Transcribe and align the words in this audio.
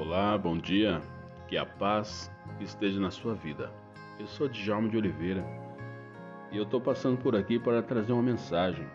Olá, 0.00 0.38
bom 0.38 0.56
dia. 0.56 1.02
Que 1.48 1.56
a 1.56 1.66
paz 1.66 2.30
esteja 2.60 3.00
na 3.00 3.10
sua 3.10 3.34
vida. 3.34 3.68
Eu 4.20 4.28
sou 4.28 4.48
Djalma 4.48 4.88
de 4.88 4.96
Oliveira 4.96 5.44
e 6.52 6.56
eu 6.56 6.62
estou 6.62 6.80
passando 6.80 7.18
por 7.18 7.34
aqui 7.34 7.58
para 7.58 7.82
trazer 7.82 8.12
uma 8.12 8.22
mensagem, 8.22 8.86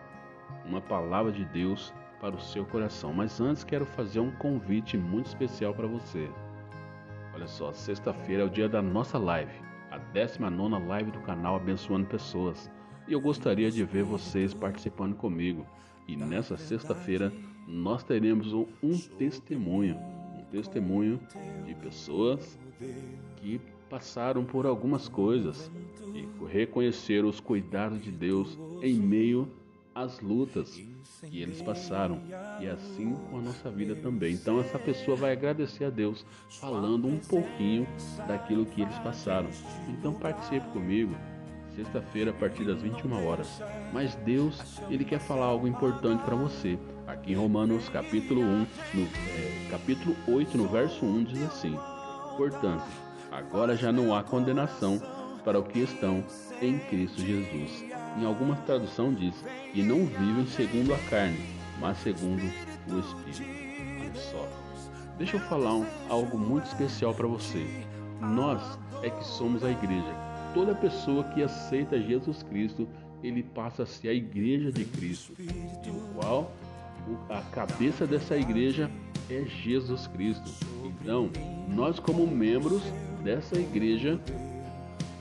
uma 0.64 0.80
palavra 0.80 1.30
de 1.30 1.44
Deus 1.44 1.92
para 2.22 2.34
o 2.34 2.40
seu 2.40 2.64
coração. 2.64 3.12
Mas 3.12 3.38
antes 3.38 3.62
quero 3.62 3.84
fazer 3.84 4.18
um 4.18 4.30
convite 4.30 4.96
muito 4.96 5.26
especial 5.26 5.74
para 5.74 5.86
você. 5.86 6.26
Olha 7.34 7.46
só, 7.46 7.70
sexta-feira 7.74 8.42
é 8.42 8.46
o 8.46 8.50
dia 8.50 8.66
da 8.66 8.80
nossa 8.80 9.18
live, 9.18 9.52
a 9.90 9.98
19 9.98 10.86
live 10.86 11.10
do 11.10 11.20
canal 11.20 11.56
Abençoando 11.56 12.06
Pessoas. 12.06 12.70
E 13.06 13.12
eu 13.12 13.20
gostaria 13.20 13.70
de 13.70 13.84
ver 13.84 14.04
vocês 14.04 14.54
participando 14.54 15.14
comigo. 15.16 15.66
E 16.08 16.16
nessa 16.16 16.56
sexta-feira 16.56 17.30
nós 17.68 18.02
teremos 18.02 18.54
um, 18.54 18.66
um 18.82 18.98
testemunho 19.18 20.23
testemunho 20.54 21.20
de 21.66 21.74
pessoas 21.74 22.58
que 23.36 23.60
passaram 23.90 24.44
por 24.44 24.66
algumas 24.66 25.08
coisas 25.08 25.70
e 26.14 26.28
reconheceram 26.46 27.28
os 27.28 27.40
cuidados 27.40 28.00
de 28.00 28.12
Deus 28.12 28.58
em 28.82 28.94
meio 28.94 29.48
às 29.94 30.20
lutas 30.20 30.80
que 31.22 31.40
eles 31.40 31.60
passaram 31.62 32.20
e 32.60 32.66
assim 32.66 33.14
com 33.30 33.38
a 33.38 33.42
nossa 33.42 33.70
vida 33.70 33.94
também. 33.96 34.34
Então 34.34 34.60
essa 34.60 34.78
pessoa 34.78 35.16
vai 35.16 35.32
agradecer 35.32 35.84
a 35.84 35.90
Deus 35.90 36.24
falando 36.48 37.06
um 37.06 37.18
pouquinho 37.18 37.86
daquilo 38.26 38.66
que 38.66 38.82
eles 38.82 38.98
passaram. 38.98 39.48
Então 39.88 40.12
participe 40.14 40.66
comigo 40.68 41.14
sexta-feira 41.74 42.30
a 42.30 42.34
partir 42.34 42.64
das 42.64 42.80
21 42.80 43.26
horas. 43.26 43.62
Mas 43.92 44.14
Deus, 44.16 44.80
ele 44.88 45.04
quer 45.04 45.18
falar 45.18 45.46
algo 45.46 45.66
importante 45.66 46.22
para 46.24 46.34
você. 46.34 46.78
Aqui 47.06 47.32
em 47.32 47.36
Romanos 47.36 47.88
capítulo 47.88 48.40
1, 48.40 48.44
no 48.94 49.02
é, 49.02 49.68
capítulo 49.70 50.16
8, 50.26 50.56
no 50.56 50.68
verso 50.68 51.04
1 51.04 51.24
diz 51.24 51.42
assim: 51.42 51.78
Portanto, 52.36 52.84
agora 53.30 53.76
já 53.76 53.92
não 53.92 54.14
há 54.14 54.22
condenação 54.22 55.00
para 55.44 55.58
o 55.58 55.64
que 55.64 55.80
estão 55.80 56.24
em 56.62 56.78
Cristo 56.78 57.20
Jesus. 57.20 57.84
Em 58.16 58.24
alguma 58.24 58.56
tradução 58.56 59.12
diz: 59.12 59.34
e 59.74 59.82
não 59.82 60.06
vivem 60.06 60.46
segundo 60.46 60.94
a 60.94 60.98
carne, 61.10 61.38
mas 61.78 61.98
segundo 61.98 62.42
o 62.88 62.98
Espírito. 62.98 63.52
Olha 64.00 64.14
só. 64.14 64.48
Deixa 65.18 65.36
eu 65.36 65.40
falar 65.40 65.74
um, 65.74 65.86
algo 66.08 66.38
muito 66.38 66.66
especial 66.66 67.14
para 67.14 67.26
você. 67.26 67.84
Nós 68.20 68.62
é 69.02 69.10
que 69.10 69.24
somos 69.24 69.62
a 69.62 69.70
igreja 69.70 70.23
toda 70.54 70.74
pessoa 70.74 71.24
que 71.24 71.42
aceita 71.42 72.00
Jesus 72.00 72.42
Cristo, 72.44 72.88
ele 73.22 73.42
passa 73.42 73.82
a 73.82 73.86
ser 73.86 74.08
a 74.08 74.14
igreja 74.14 74.70
de 74.70 74.84
Cristo, 74.84 75.34
o 75.88 76.14
qual 76.14 76.52
a 77.28 77.40
cabeça 77.52 78.06
dessa 78.06 78.36
igreja 78.36 78.90
é 79.28 79.44
Jesus 79.44 80.06
Cristo. 80.06 80.50
Então, 80.84 81.28
nós 81.68 81.98
como 81.98 82.26
membros 82.26 82.82
dessa 83.22 83.58
igreja, 83.58 84.20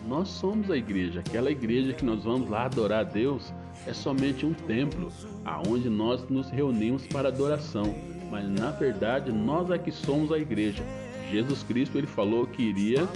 nós 0.08 0.30
somos 0.30 0.70
a 0.70 0.78
igreja. 0.78 1.22
Aquela 1.22 1.50
igreja 1.50 1.94
que 1.94 2.06
nós 2.06 2.24
vamos 2.24 2.50
lá 2.50 2.66
adorar 2.66 3.00
a 3.02 3.04
Deus 3.04 3.54
é 3.88 3.94
somente 3.94 4.46
um 4.46 4.54
templo 4.54 5.12
aonde 5.44 5.90
nós 5.90 6.28
nos 6.30 6.50
reunimos 6.50 7.08
para 7.08 7.30
adoração. 7.30 7.96
Mas 8.30 8.48
na 8.48 8.72
verdade, 8.72 9.32
nós 9.32 9.70
é 9.72 9.78
que 9.78 9.92
somos 9.92 10.32
a 10.32 10.38
igreja. 10.38 10.84
Jesus 11.32 11.64
Cristo 11.64 11.98
ele 11.98 12.08
falou 12.08 12.46
que 12.46 12.62
iria 12.62 13.08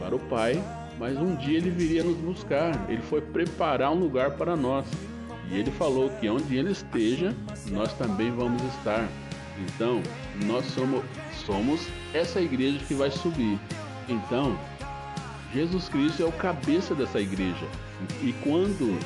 para 0.00 0.14
o 0.14 0.18
Pai 0.18 0.62
mas 0.98 1.16
um 1.16 1.34
dia 1.36 1.58
ele 1.58 1.70
viria 1.70 2.02
nos 2.02 2.16
buscar. 2.16 2.88
Ele 2.88 3.02
foi 3.02 3.20
preparar 3.20 3.92
um 3.92 3.98
lugar 3.98 4.32
para 4.32 4.56
nós. 4.56 4.86
E 5.50 5.58
ele 5.58 5.70
falou 5.72 6.10
que 6.20 6.28
onde 6.28 6.56
ele 6.56 6.72
esteja, 6.72 7.34
nós 7.70 7.92
também 7.94 8.30
vamos 8.30 8.62
estar. 8.76 9.08
Então, 9.58 10.02
nós 10.46 10.64
somos, 10.66 11.04
somos 11.46 11.86
essa 12.12 12.40
igreja 12.40 12.78
que 12.86 12.94
vai 12.94 13.10
subir. 13.10 13.58
Então, 14.08 14.58
Jesus 15.52 15.88
Cristo 15.88 16.22
é 16.22 16.26
o 16.26 16.32
cabeça 16.32 16.94
dessa 16.94 17.20
igreja. 17.20 17.66
E 18.22 18.32
quando 18.42 18.98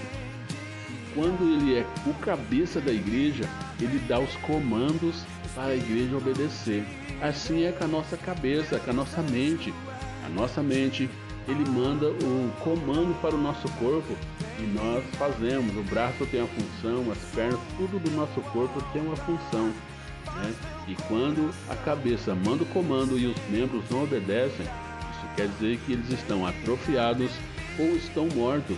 quando 1.14 1.42
ele 1.42 1.78
é 1.78 1.86
o 2.06 2.14
cabeça 2.14 2.80
da 2.80 2.92
igreja, 2.92 3.42
ele 3.80 3.98
dá 4.06 4.20
os 4.20 4.34
comandos 4.36 5.24
para 5.54 5.72
a 5.72 5.76
igreja 5.76 6.16
obedecer. 6.16 6.84
Assim 7.20 7.64
é 7.64 7.72
com 7.72 7.84
a 7.84 7.88
nossa 7.88 8.16
cabeça, 8.16 8.78
com 8.78 8.90
a 8.90 8.94
nossa 8.94 9.20
mente. 9.22 9.74
A 10.24 10.28
nossa 10.28 10.62
mente 10.62 11.10
ele 11.48 11.64
manda 11.70 12.10
o 12.10 12.52
comando 12.60 13.18
para 13.22 13.34
o 13.34 13.38
nosso 13.38 13.68
corpo 13.72 14.14
e 14.58 14.62
nós 14.62 15.02
fazemos. 15.16 15.74
O 15.76 15.82
braço 15.84 16.26
tem 16.26 16.40
uma 16.40 16.48
função, 16.48 17.10
as 17.10 17.18
pernas, 17.34 17.58
tudo 17.78 17.98
do 17.98 18.10
nosso 18.10 18.40
corpo 18.52 18.82
tem 18.92 19.00
uma 19.00 19.16
função. 19.16 19.72
Né? 20.36 20.54
E 20.86 20.94
quando 21.08 21.50
a 21.70 21.74
cabeça 21.74 22.34
manda 22.34 22.64
o 22.64 22.66
comando 22.66 23.18
e 23.18 23.26
os 23.26 23.36
membros 23.48 23.82
não 23.90 24.04
obedecem, 24.04 24.66
isso 24.66 25.34
quer 25.36 25.48
dizer 25.48 25.78
que 25.86 25.92
eles 25.92 26.10
estão 26.10 26.46
atrofiados 26.46 27.30
ou 27.78 27.96
estão 27.96 28.28
mortos, 28.34 28.76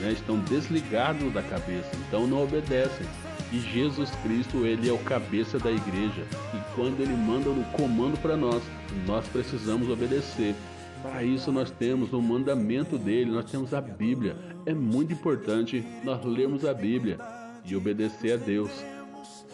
né? 0.00 0.10
estão 0.10 0.40
desligados 0.40 1.32
da 1.32 1.42
cabeça, 1.42 1.90
então 2.08 2.26
não 2.26 2.42
obedecem. 2.42 3.06
E 3.52 3.60
Jesus 3.60 4.10
Cristo, 4.22 4.66
ele 4.66 4.90
é 4.90 4.92
o 4.92 4.98
cabeça 4.98 5.58
da 5.58 5.70
igreja. 5.70 6.26
E 6.52 6.74
quando 6.74 7.00
ele 7.00 7.14
manda 7.14 7.48
o 7.48 7.64
comando 7.72 8.20
para 8.20 8.36
nós, 8.36 8.62
nós 9.06 9.26
precisamos 9.28 9.88
obedecer. 9.88 10.54
Para 11.02 11.22
isso 11.22 11.52
nós 11.52 11.70
temos 11.70 12.12
o 12.12 12.20
mandamento 12.20 12.98
dele, 12.98 13.30
nós 13.30 13.50
temos 13.50 13.72
a 13.72 13.80
Bíblia. 13.80 14.36
É 14.66 14.74
muito 14.74 15.12
importante 15.12 15.84
nós 16.04 16.24
lermos 16.24 16.64
a 16.64 16.74
Bíblia 16.74 17.18
e 17.64 17.76
obedecer 17.76 18.32
a 18.32 18.36
Deus. 18.36 18.70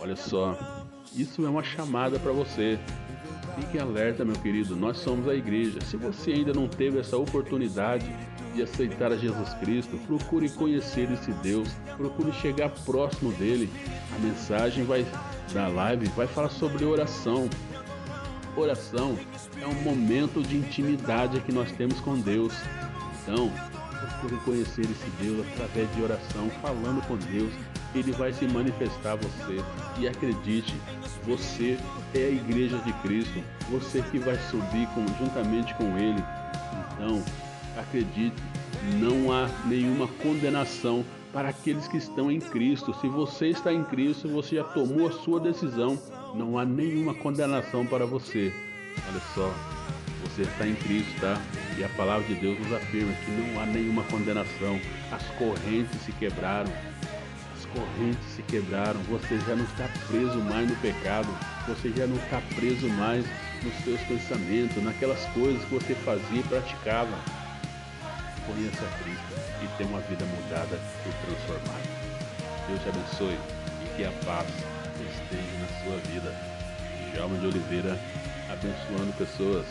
Olha 0.00 0.16
só, 0.16 0.56
isso 1.14 1.44
é 1.44 1.48
uma 1.48 1.62
chamada 1.62 2.18
para 2.18 2.32
você. 2.32 2.78
Fique 3.56 3.78
alerta, 3.78 4.24
meu 4.24 4.34
querido, 4.36 4.74
nós 4.74 4.98
somos 4.98 5.28
a 5.28 5.34
igreja. 5.34 5.80
Se 5.82 5.96
você 5.96 6.32
ainda 6.32 6.52
não 6.52 6.66
teve 6.66 6.98
essa 6.98 7.16
oportunidade 7.16 8.10
de 8.54 8.62
aceitar 8.62 9.12
a 9.12 9.16
Jesus 9.16 9.52
Cristo, 9.54 9.96
procure 10.06 10.48
conhecer 10.48 11.10
esse 11.12 11.30
Deus, 11.34 11.68
procure 11.96 12.32
chegar 12.32 12.70
próximo 12.70 13.32
dele. 13.32 13.70
A 14.16 14.18
mensagem 14.18 14.84
vai 14.84 15.06
da 15.52 15.68
live 15.68 16.06
vai 16.16 16.26
falar 16.26 16.48
sobre 16.48 16.84
oração, 16.84 17.48
Oração 18.56 19.18
é 19.60 19.66
um 19.66 19.74
momento 19.82 20.40
de 20.40 20.56
intimidade 20.56 21.40
que 21.40 21.52
nós 21.52 21.72
temos 21.72 21.98
com 22.00 22.18
Deus. 22.18 22.52
Então, 23.22 23.50
procure 24.00 24.36
conhecer 24.44 24.82
esse 24.82 25.10
Deus 25.20 25.44
através 25.52 25.92
de 25.94 26.02
oração, 26.02 26.48
falando 26.62 27.04
com 27.08 27.16
Deus. 27.16 27.52
Ele 27.94 28.12
vai 28.12 28.32
se 28.32 28.46
manifestar 28.46 29.12
a 29.12 29.16
você. 29.16 29.60
E 29.98 30.06
acredite, 30.06 30.74
você 31.24 31.76
é 32.14 32.18
a 32.18 32.30
igreja 32.30 32.78
de 32.78 32.92
Cristo. 32.94 33.42
Você 33.70 34.02
que 34.02 34.18
vai 34.18 34.38
subir 34.50 34.86
conjuntamente 34.94 35.74
com 35.74 35.98
Ele. 35.98 36.22
Então, 36.92 37.24
acredite, 37.76 38.36
não 39.00 39.32
há 39.32 39.48
nenhuma 39.66 40.06
condenação 40.22 41.04
para 41.34 41.50
aqueles 41.50 41.86
que 41.86 41.98
estão 41.98 42.30
em 42.30 42.40
Cristo. 42.40 42.94
Se 42.94 43.08
você 43.08 43.48
está 43.48 43.72
em 43.72 43.84
Cristo, 43.84 44.28
você 44.28 44.56
já 44.56 44.64
tomou 44.64 45.08
a 45.08 45.12
sua 45.12 45.40
decisão 45.40 45.98
não 46.34 46.58
há 46.58 46.64
nenhuma 46.64 47.14
condenação 47.14 47.86
para 47.86 48.04
você. 48.04 48.52
Olha 49.08 49.20
só, 49.34 49.54
você 50.22 50.42
está 50.42 50.66
em 50.66 50.74
Cristo, 50.74 51.20
tá? 51.20 51.40
E 51.78 51.84
a 51.84 51.88
palavra 51.90 52.26
de 52.26 52.34
Deus 52.34 52.58
nos 52.58 52.72
afirma 52.72 53.12
que 53.12 53.30
não 53.30 53.60
há 53.60 53.66
nenhuma 53.66 54.02
condenação. 54.04 54.80
As 55.12 55.22
correntes 55.38 56.00
se 56.02 56.12
quebraram. 56.12 56.72
As 57.56 57.64
correntes 57.66 58.26
se 58.34 58.42
quebraram. 58.42 59.00
Você 59.10 59.38
já 59.40 59.54
não 59.54 59.64
está 59.64 59.88
preso 60.08 60.38
mais 60.40 60.68
no 60.68 60.76
pecado. 60.76 61.28
Você 61.68 61.90
já 61.90 62.06
não 62.06 62.16
está 62.16 62.40
preso 62.54 62.88
mais 62.90 63.24
nos 63.62 63.74
seus 63.84 64.00
pensamentos, 64.02 64.82
naquelas 64.82 65.24
coisas 65.26 65.64
que 65.64 65.74
você 65.74 65.94
fazia 65.94 66.40
e 66.40 66.42
praticava. 66.42 67.43
Conheça 68.46 68.86
Cristo 69.02 69.34
e 69.62 69.68
tenha 69.78 69.88
uma 69.88 70.00
vida 70.00 70.24
mudada 70.26 70.78
e 71.06 71.26
transformada. 71.26 71.88
Deus 72.68 72.82
te 72.82 72.88
abençoe 72.88 73.38
e 73.82 73.96
que 73.96 74.04
a 74.04 74.12
paz 74.24 74.46
esteja 75.00 75.58
na 75.60 75.68
sua 75.82 75.96
vida. 76.10 76.34
Djalma 77.12 77.38
de 77.38 77.46
Oliveira, 77.46 77.98
abençoando 78.50 79.12
pessoas. 79.16 79.66